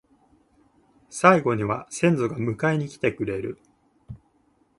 [1.11, 3.59] 最期には先祖が迎えに来てくれる